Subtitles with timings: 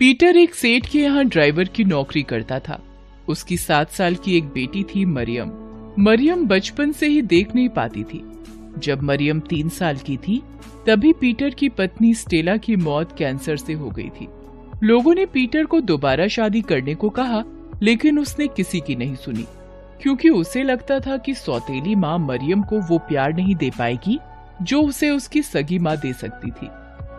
[0.00, 2.80] Peter एक सेठ के यहाँ ड्राइवर की नौकरी करता था।
[3.28, 5.50] उसकी सात साल की एक बेटी थी मरियम।
[5.98, 8.22] मरियम बचपन से ही देख नहीं पाती थी।
[8.78, 10.42] जब मरियम तीन साल की थी,
[10.86, 14.28] तभी पीटर की पत्नी स्टेला की मौत कैंसर से हो गई थी।
[14.84, 17.44] लोगों ने पीटर को दोबारा शादी करने को कहा,
[17.82, 19.46] लेकिन उसने किसी की नहीं सुनी।
[20.02, 24.18] क्योंकि उसे लगता था कि सौतेली माँ मरियम को वो प्यार नहीं दे पाएगी,
[24.62, 26.68] जो उसे उसकी सगी माँ दे सकती थी।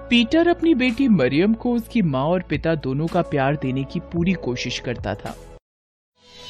[0.10, 4.34] पीटर अपनी बेटी मरियम को उसकी माँ और पिता दोनों का प्यार देने की पूरी
[4.34, 5.36] कोशिश करता था।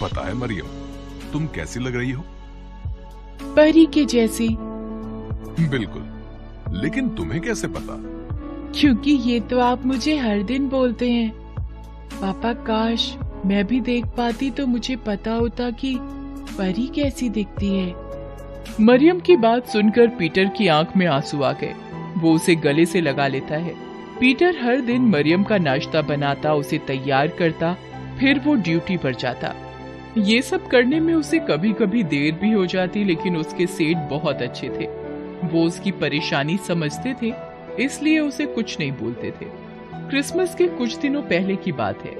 [0.01, 0.67] पता है मरियम
[1.33, 2.23] तुम कैसी लग रही हो?
[3.55, 4.47] परी के जैसी।
[5.69, 7.97] बिल्कुल लेकिन तुम्हें कैसे पता?
[8.79, 11.29] क्योंकि ये तो आप मुझे हर दिन बोलते हैं।
[12.13, 13.13] पापा काश
[13.45, 15.95] मैं भी देख पाती तो मुझे पता होता कि
[16.57, 17.93] परी कैसी दिखती है।
[18.81, 21.73] मरियम की बात सुनकर पीटर की आँख में आँसू आ गए।
[22.19, 23.73] वो उसे गले से लगा लेता है।
[24.19, 27.77] पीटर हर दिन मरियम का नाश्ता बनाता, उसे तैयार करता,
[28.19, 29.53] फिर वो ड्यूटी पर जाता।
[30.17, 34.41] ये सब करने में उसे कभी कभी देर भी हो जाती, लेकिन उसके सेठ बहुत
[34.41, 34.87] अच्छे थे।
[35.47, 37.33] वो उसकी परेशानी समझते थे,
[37.83, 39.45] इसलिए उसे कुछ नहीं बोलते थे।
[40.09, 42.15] क्रिसमस के कुछ दिनों पहले की बात है।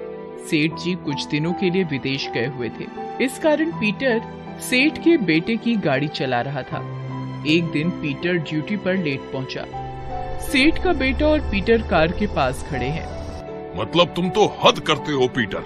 [0.46, 2.86] सेठ जी कुछ दिनों के लिए विदेश गए हुए थे।
[3.24, 4.22] इस कारण पीटर
[4.62, 6.80] सेठ के बेटे की गाड़ी चला रहा था।
[7.48, 9.66] एक दिन पीटर ड्यूटी पर लेट पहुँचा।
[10.42, 13.20] सेठ का बेटा और पीटर कार के पास खड़े हैं।
[13.80, 15.62] मतलब तुम तो हद करते हो, पीटर।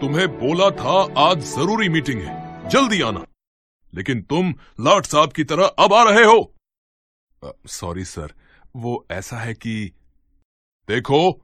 [0.00, 3.26] तुम्हें बोला था, आज ज़रूरी मीटिंग है। जल्दी आना।
[3.94, 6.54] लेकिन तुम लाट साहब की तरह अब आ रहे हो।
[7.66, 8.32] Sorry, sir.
[8.76, 9.92] वो ऐसा है कि
[10.88, 11.42] देखो,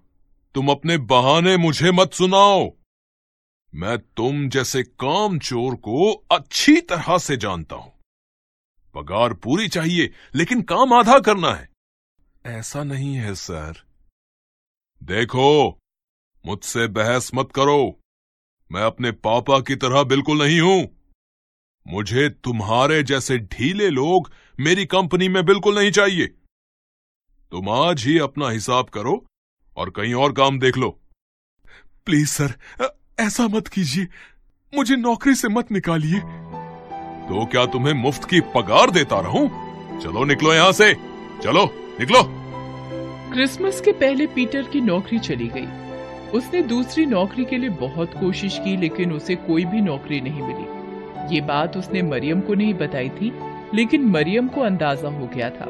[0.55, 2.73] तुम अपने बहाने मुझे मत सुनाओ।
[3.75, 7.93] मैं तुम जैसे काम चोर को अच्छी तरह से जानता हूँ।
[8.95, 11.70] पगार पूरी चाहिए, लेकिन काम आधा करना है।
[12.47, 13.87] ऐसा नहीं है, सर।
[15.03, 15.79] देखो,
[16.47, 18.01] मुझसे बहस मत करो।
[18.73, 20.89] मैं अपने पापा की तरह बिल्कुल नहीं हूँ।
[21.89, 24.31] मुझे तुम्हारे जैसे ढीले लोग
[24.61, 26.27] मेरी कंपनी में बिल्कुल नहीं चाहिए।
[27.51, 29.27] तुम आज ही अपना हिसाब करो
[29.77, 31.01] और कहीं और काम देख लो।
[32.07, 32.55] प्लीज़, सर
[33.21, 34.09] ऐसा मत कीजिए।
[34.77, 36.21] मुझे नौकरी से मत निकालिए।
[37.29, 39.49] तो क्या तुम्हें मुफ़्त की पगार देता रहूँ?
[40.01, 41.10] चलो निकलो यहाँ से।
[41.43, 41.65] चलो,
[42.01, 42.23] निकलो।
[43.33, 45.67] क्रिसमस के पहले पीटर की नौकरी चली गई।
[46.31, 51.35] उसने दूसरी नौकरी के लिए बहुत कोशिश की, लेकिन उसे कोई भी नौकरी नहीं मिली।
[51.35, 53.33] ये बात उसने मरियम को नहीं बताई थी,
[53.75, 55.67] लेकिन मरियम को अंदाज़ा हो गया था।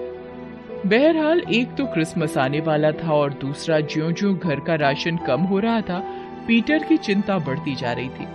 [0.86, 5.41] बहरहाल, एक तो क्रिसमस आने वाला था और दूसरा ज्यो ज्यो घर का राशन कम
[5.41, 5.98] हो रहा था,
[6.47, 8.26] पीटर की चिंता बढ़ती जा रही थी।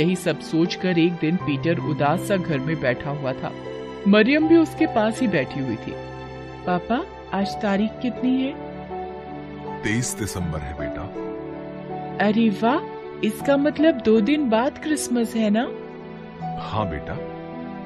[0.00, 3.52] यही सब सोचकर एक दिन पीटर उदास सा घर में बैठा हुआ था।
[4.08, 5.94] मरियम भी उसके पास ही बैठी हुई थी।
[6.66, 6.96] पापा
[7.38, 8.52] आज तारीख कितनी है?
[9.82, 11.02] तेईस दिसंबर है बेटा।
[12.26, 15.62] अरे वाह इसका मतलब दो दिन बाद क्रिसमस है ना?
[16.60, 17.14] हाँ बेटा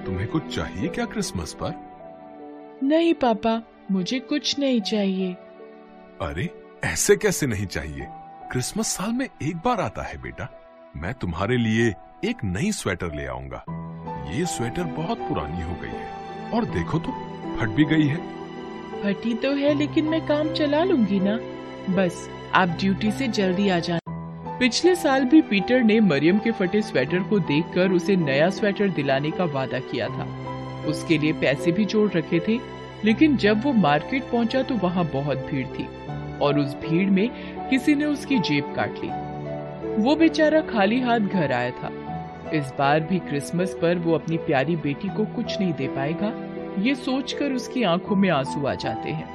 [0.05, 1.75] तुम्हें कुछ चाहिए क्या क्रिसमस पर?
[2.83, 5.33] नहीं पापा मुझे कुछ नहीं चाहिए।
[6.21, 6.49] अरे
[6.85, 8.07] ऐसे कैसे नहीं चाहिए?
[8.53, 10.49] क्रिसमस साल में एक बार आता है बेटा।
[10.97, 13.65] मैं तुम्हारे लिए एक नई स्वेटर ले आऊँगा।
[14.33, 17.13] ये स्वेटर बहुत पुरानी हो गई है और देखो तो
[17.59, 18.19] फट भी गई है।
[19.03, 21.37] फटी तो है, लेकिन मैं काम चला लूँगी ना।
[21.95, 26.83] बस, आप ड्यूटी से जल्दी आ जाना। पिछले साल भी पीटर ने मरियम के फटे
[26.83, 30.27] स्वेटर को देखकर उसे नया स्वेटर दिलाने का वादा किया था।
[30.89, 32.59] उसके लिए पैसे भी जोड़ रखे थे,
[33.05, 35.87] लेकिन जब वो मार्केट पहुँचा तो वहाँ बहुत भीड़ थी,
[36.39, 37.29] और उस भीड़ में
[37.71, 39.11] किसी ने उसकी जेब काट ली।
[40.03, 41.93] वो बेचारा खाली हाथ घर आया था।
[42.55, 46.33] इस बार भी क्रिसमस पर वो अपनी प्यारी बेटी को कुछ नहीं दे पाएगा
[46.79, 49.29] ये सोचकर उसकी आँखों में आँसू आ जाते हैं।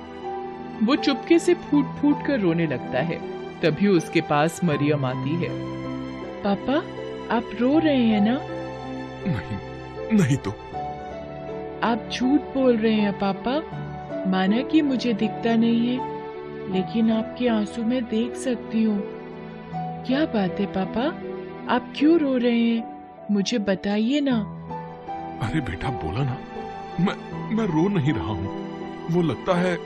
[0.85, 3.19] वो चुपके से फूट फूट कर रोने लगता है।
[3.62, 5.50] तभी उसके पास मरियम आती है।
[6.44, 6.78] पापा
[7.35, 8.40] आप रो रहे हैं ना?
[9.28, 10.51] नहीं नहीं तो।
[11.84, 13.59] आप झूठ बोल रहे हैं पापा।
[14.28, 16.16] माना कि मुझे दिखता नहीं है
[16.73, 19.02] लेकिन आपके आँसू में देख सकती हूँ।
[20.08, 21.03] क्या बात है पापा?
[21.73, 22.97] आप क्यों रो रहे हैं?
[23.32, 24.37] मुझे बताइए ना।
[25.47, 26.37] अरे बेटा बोला ना।
[27.00, 27.16] मैं
[27.56, 29.78] मैं रो नहीं रहा हूँ। वो लगता है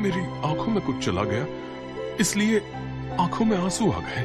[0.00, 1.46] मेरी आँखों में कुछ चला गया।
[2.20, 2.58] इसलिए
[3.20, 4.24] आँखों में आँसू आ गए।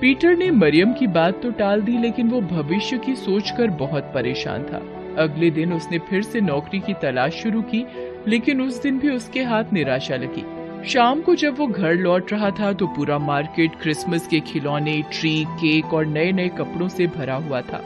[0.00, 4.64] पीटर ने मरियम की बात तो टाल दी लेकिन वो भविष्य की सोचकर बहुत परेशान
[4.64, 4.82] था।
[5.22, 7.84] अगले दिन उसने फिर से नौकरी की तलाश शुरू की
[8.26, 10.44] लेकिन उस दिन भी उसके हाथ निराशा लगी।
[10.88, 15.44] शाम को जब वो घर लौट रहा था तो पूरा मार्केट क्रिसमस के खिलौने ट्री
[15.44, 17.82] केक और नए नए कपड़ों से भरा हुआ था।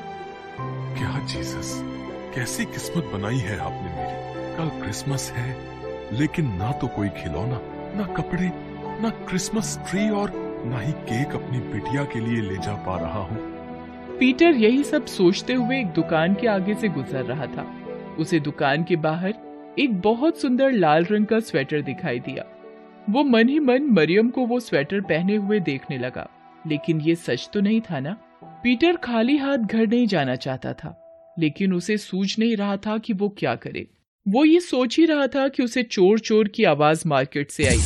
[0.99, 1.92] क्या जीसस?
[2.34, 5.56] कैसी किस्मत बनाई है आपने मेरी। कल क्रिसमस है,
[6.12, 7.61] लेकिन ना तो कोई खिलौना,
[7.96, 8.52] ना कपड़े,
[9.02, 10.32] ना क्रिसमस ट्री और
[10.67, 13.38] ना ही केक अपनी बिटिया के लिए ले जा पा रहा हूँ।
[14.19, 17.67] पीटर यही सब सोचते हुए एक दुकान के आगे से गुजर रहा था।
[18.19, 19.35] उसे दुकान के बाहर
[19.78, 22.44] एक बहुत सुंदर लाल रंग का स्वेटर दिखाई दिया।
[23.11, 26.28] वो मन ही मन मरियम को वो स्वेटर पहने हुए देखने लगा।
[26.67, 28.17] लेकिन ये सच तो नहीं था ना?
[28.44, 31.01] पीटर खाली हाथ घर नहीं जाना चाहता था।
[31.38, 33.87] लेकिन उसे सूझ नहीं रहा था कि वो क्या करे।
[34.29, 37.79] वो ये सोच ही रहा था कि उसे चोर चोर की आवाज़ मार्केट से आई।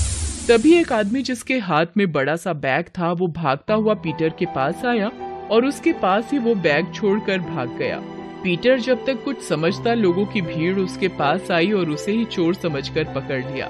[0.49, 4.47] तभी एक आदमी जिसके हाथ में बड़ा सा बैग था, वो भागता हुआ पीटर के
[4.47, 5.11] पास आया
[5.51, 8.03] और उसके पास ही वो बैग छोड़कर भाग गया।
[8.43, 12.55] पीटर जब तक कुछ समझता लोगों की भीड़ उसके पास आई और उसे ही चोर
[12.55, 13.67] समझकर पकड़ लिया।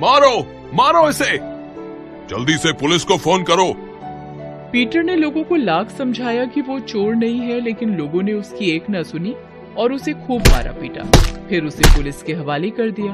[0.00, 0.40] मारो!
[0.74, 1.38] मारो इसे!
[2.28, 3.87] जल्दी से पुलिस को फ़ोन करो।
[4.72, 8.70] पीटर ने लोगों को लाख समझाया कि वो चोर नहीं है लेकिन लोगों ने उसकी
[8.70, 9.36] एक न सुनी
[9.78, 11.04] और उसे खूब मारा पीटा।
[11.48, 13.12] फिर उसे पुलिस के हवाले कर दिया।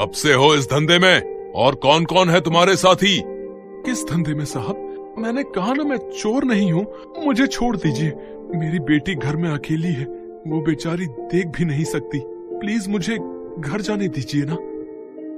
[0.00, 1.52] कब से हो इस धंधे में?
[1.52, 3.22] और कौन कौन है तुम्हारे साथी?
[3.86, 5.14] किस धंधे में साहब?
[5.18, 6.86] मैंने कहा ना मैं चोर नहीं हूँ।
[7.24, 8.12] मुझे छोड़ दीजिए।
[8.54, 10.04] मेरी बेटी घर में अकेली है।
[10.46, 12.20] वो बेचारी देख भी नहीं सकती।
[12.58, 13.14] प्लीज़ मुझे
[13.58, 14.54] घर जाने दीजिए ना।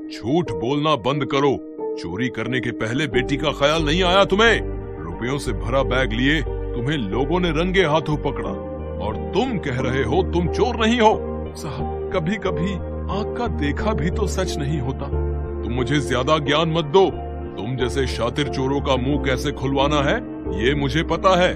[0.09, 4.61] झूठ बोलना बंद करो। चोरी करने के पहले बेटी का ख्याल नहीं आया तुम्हें?
[5.05, 8.51] रुपयों से भरा बैग लिए तुम्हें लोगों ने रंगे हाथों पकड़ा
[9.07, 11.15] और तुम कह रहे हो तुम चोर नहीं हो।
[11.57, 12.73] साहब कभी कभी
[13.13, 15.09] आँख का देखा भी तो सच नहीं होता।
[15.63, 17.09] तुम मुझे ज़्यादा ज्ञान मत दो।
[17.57, 20.17] तुम जैसे शातिर चोरों का मुँह कैसे खुलवाना है,
[20.61, 21.53] ये मुझे पता है।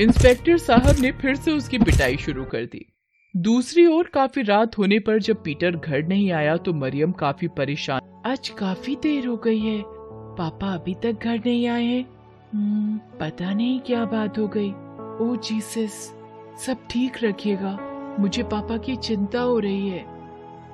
[0.00, 2.86] इंस्पेक्टर साहब ने फिर से उसकी पिटाई शुरू कर दी।
[3.34, 8.00] दूसरी ओर, काफ़ी रात होने पर जब पीटर घर नहीं आया तो मरियम काफ़ी परेशान
[8.26, 9.82] आज काफ़ी देर हो गई है।
[10.38, 12.06] पापा अभी तक घर नहीं आए हैं।
[12.54, 14.70] हम्म, पता नहीं क्या बात हो गई।
[15.20, 16.14] ओ जीसस
[16.66, 17.78] सब ठीक रखिएगा।
[18.20, 20.04] मुझे पापा की चिंता हो रही है।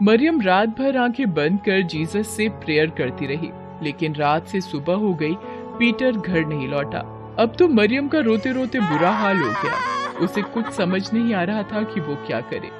[0.02, 3.50] मरियम रात भर आँखें बंद कर जीसस से प्रेयर करती रही
[3.82, 5.34] लेकिन रात से सुबह हो गई
[5.78, 7.00] पीटर घर नहीं लौटा।
[7.38, 9.75] अब तो मरियम का रोते रोते बुरा हाल हो गया।
[10.25, 12.70] उसे कुछ समझ नहीं आ रहा था कि वो क्या करे।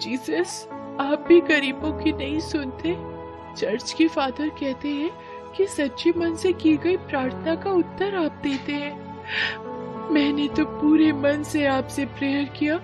[0.00, 0.68] जीसस
[1.00, 3.17] आप भी गरीबों की नहीं सुनते?
[3.54, 5.10] चर्च के फादर कहते हैं
[5.56, 11.12] कि सच्ची मन से की गई प्रार्थना का उत्तर आप देते हैं। मैंने तो पूरे
[11.14, 12.76] मन से आपसे प्रेयर किया,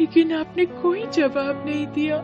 [0.00, 2.16] लेकिन आपने कोई जवाब नहीं दिया।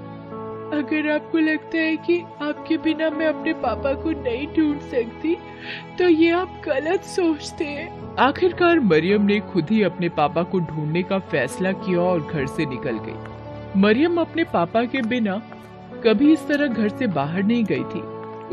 [0.74, 5.34] अगर आपको लगता है कि आपके बिना मैं अपने पापा को नहीं ढूंढ सकती
[5.98, 11.02] तो ये आप गलत सोचते हैं। आखिरकार मरियम ने खुद ही अपने पापा को ढूँढने
[11.02, 15.40] का फैसला किया और घर से निकल गई। मरियम अपने पापा के बिना
[16.04, 18.00] कभी इस तरह घर से बाहर नहीं गई थी।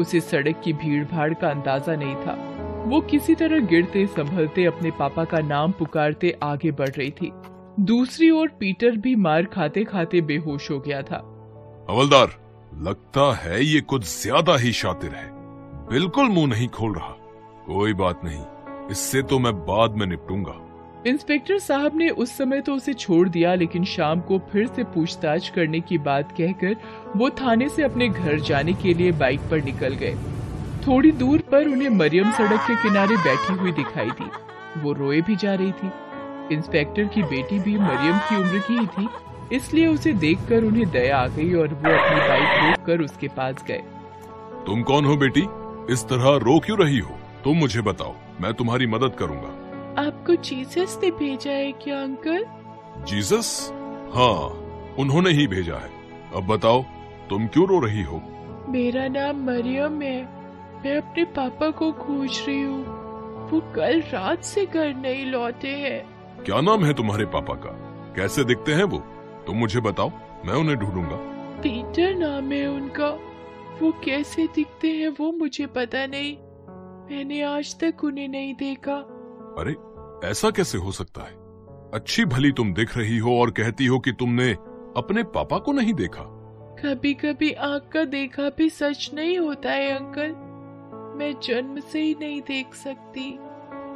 [0.01, 2.33] उसे सड़क की भीड़ भाड़ का अंदाज़ा नहीं था।
[2.85, 7.31] वो किसी तरह गिरते, संभलते अपने पापा का नाम पुकारते आगे बढ़ रही थी।
[7.79, 11.17] दूसरी ओर पीटर भी मार खाते खाते बेहोश हो गया था।
[11.89, 12.29] हवलदार,
[12.81, 15.29] लगता है ये कुछ ज़्यादा ही शातिर है।
[15.89, 17.15] बिल्कुल मुँह नहीं खोल रहा।
[17.65, 18.43] कोई बात नहीं।
[18.91, 20.61] इससे तो मैं बाद में निपटूँगा।
[21.05, 25.49] इंस्पेक्टर साहब ने उस समय तो उसे छोड़ दिया, लेकिन शाम को फिर से पूछताछ
[25.49, 26.75] करने की बात कहकर
[27.15, 30.15] वो थाने से अपने घर जाने के लिए बाइक पर निकल गए।
[30.87, 34.29] थोड़ी दूर पर उन्हें मरियम सड़क के किनारे बैठी हुई दिखाई दी।
[34.81, 35.91] वो रोए भी जा रही थी।
[36.55, 39.07] इंस्पेक्टर की बेटी भी मरियम की उम्र की ही थी,
[39.55, 43.63] इसलिए उसे देखकर उन्हें दया आ गई और वो अपनी बाइक रोक कर उसके पास
[43.67, 43.81] गए।
[44.65, 45.45] तुम कौन हो बेटी?
[45.93, 47.17] इस तरह रो क्यों रही हो?
[47.43, 49.54] तुम मुझे बताओ, मैं तुम्हारी मदद करूँगा।
[49.97, 52.45] आपको जीसस ने भेजा है क्या अंकल?
[53.05, 53.69] जीसस?
[54.13, 54.47] हाँ
[54.99, 55.89] उन्होंने ही भेजा है।
[56.35, 56.83] अब बताओ
[57.29, 58.21] तुम क्यों रो रही हो?
[58.69, 60.21] मेरा नाम मरियम है।
[60.83, 62.83] मैं अपने पापा को खोज रही हूँ।
[63.49, 66.05] वो कल रात से घर नहीं लौटे हैं।
[66.43, 67.69] क्या नाम है तुम्हारे पापा का?
[68.15, 68.97] कैसे दिखते हैं वो?
[69.47, 70.09] तुम मुझे बताओ
[70.45, 71.15] मैं उन्हें ढूंढूँगा।
[71.61, 73.09] पीटर नाम है उनका।
[73.81, 76.37] वो कैसे दिखते हैं वो मुझे पता नहीं।
[77.09, 78.95] मैंने आज तक उन्हें नहीं देखा।
[79.59, 79.73] अरे
[80.23, 81.33] ऐसा कैसे हो सकता है?
[81.93, 84.51] अच्छी भली तुम दिख रही हो और कहती हो कि तुमने
[84.97, 86.23] अपने पापा को नहीं देखा।
[86.83, 90.31] कभी कभी आँख का देखा भी सच नहीं होता है अंकल।
[91.17, 93.39] मैं जन्म से ही नहीं देख सकती।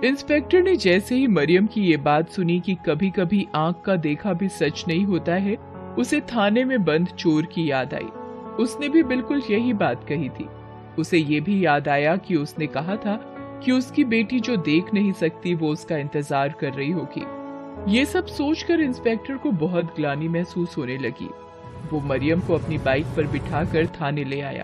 [0.07, 4.33] इंस्पेक्टर ने जैसे ही मरियम की ये बात सुनी कि कभी कभी आँख का देखा
[4.33, 5.55] भी सच नहीं होता है
[5.99, 8.07] उसे थाने में बंद चोर की याद आई।
[8.63, 10.47] उसने भी बिल्कुल यही बात कही थी।
[10.99, 13.28] उसे ये भी याद आया कि उसने कहा था
[13.63, 17.25] कि उसकी बेटी जो देख नहीं सकती वो उसका इंतज़ार कर रही होगी।
[17.91, 21.29] ये सब सोचकर इंस्पेक्टर को बहुत ग्लानी महसूस होने लगी।
[21.91, 24.63] वो मरियम को अपनी बाइक पर बिठाकर थाने ले आया।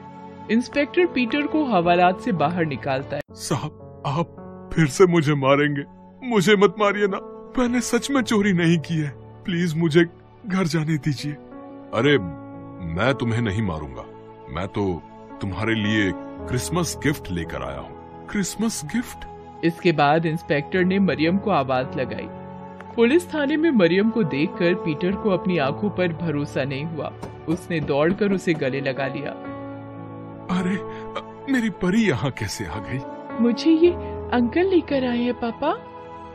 [0.51, 5.83] इंस्पेक्टर पीटर को हवालात से बाहर निकालता है। साहब आप फिर से मुझे मारेंगे।
[6.23, 7.17] मुझे मत मारिए ना।
[7.57, 9.09] मैंने सच में चोरी नहीं की है।
[9.43, 10.03] प्लीज़ मुझे
[10.47, 11.31] घर जाने दीजिए।
[11.93, 12.17] अरे
[12.93, 14.05] मैं तुम्हें नहीं मारूँगा।
[14.49, 14.83] मैं तो
[15.41, 16.11] तुम्हारे लिए
[16.47, 17.94] क्रिसमस गिफ्ट लेकर आया हूँ।
[18.29, 19.25] क्रिसमस गिफ्ट
[19.65, 22.27] इसके बाद इंस्पेक्टर ने मरियम को आवाज़ लगाई।
[22.95, 27.11] पुलिस थाने में मरियम को देखकर पीटर को अपनी आँखों पर भरोसा नहीं हुआ।
[27.47, 29.31] उसने दौड़कर उसे गले लगा लिया।
[30.51, 30.77] अरे
[31.53, 32.99] मेरी परी यहाँ कैसे आ गई?
[33.41, 33.91] मुझे ये
[34.33, 35.69] अंकल लेकर आए हैं पापा।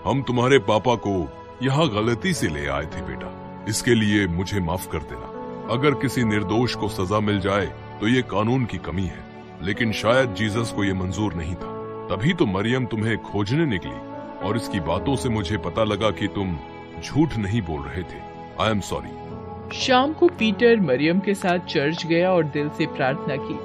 [0.05, 1.15] हम तुम्हारे पापा को
[1.63, 6.25] यहाँ गलती से ले आए थे बेटा। इसके लिए मुझे माफ़ कर देना। अगर किसी
[6.25, 7.67] निर्दोष को सजा मिल जाए
[8.01, 9.29] तो ये कानून की कमी है।
[9.63, 11.80] लेकिन शायद जीसस को ये मंजूर नहीं था।
[12.11, 16.57] तभी तो मरियम तुम्हें खोजने निकली और इसकी बातों से मुझे पता लगा कि तुम
[17.03, 18.19] झूठ नहीं बोल रहे थे।
[18.61, 23.37] आई एम सॉरी शाम को पीटर मरियम के साथ चर्च गया और दिल से प्रार्थना
[23.37, 23.59] की।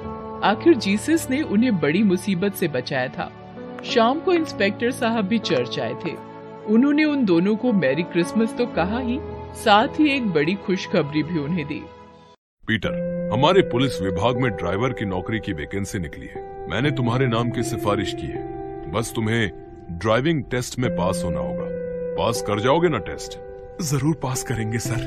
[0.48, 3.30] आखिर जीसस ने उन्हें बड़ी मुसीबत से बचाया था।
[3.84, 6.14] शाम को इंस्पेक्टर साहब भी चर्च आए थे।
[6.66, 9.18] उन्होंने उन दोनों को मैरी क्रिसमस तो कहा ही
[9.64, 11.82] साथ ही एक बड़ी खुशखबरी भी उन्हें दी।
[12.68, 17.50] पीटर हमारे पुलिस विभाग में ड्राइवर की नौकरी की वैकेंसी निकली है। मैंने तुम्हारे नाम
[17.50, 18.40] की सिफारिश की है।
[18.92, 19.50] बस तुम्हें
[19.98, 21.66] ड्राइविंग टेस्ट में पास होना होगा।
[22.16, 23.38] पास कर जाओगे ना टेस्ट?
[23.82, 25.06] ज़रूर पास करेंगे सर।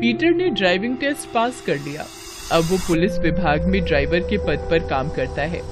[0.00, 2.06] पीटर ने ड्राइविंग टेस्ट पास कर लिया।
[2.52, 5.62] अब वो पुलिस विभाग में ड्राइवर के पद पर काम करता है।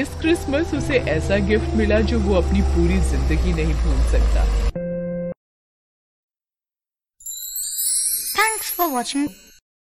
[0.00, 4.44] इस क्रिसमस उसे ऐसा गिफ्ट मिला जो वो अपनी पूरी ज़िंदगी नहीं भूल सकता।
[8.36, 9.28] Thanks for watching.